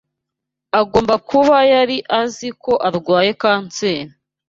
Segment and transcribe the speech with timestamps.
[0.79, 4.13] Agomba kuba yari azi ko arwaye kanseri.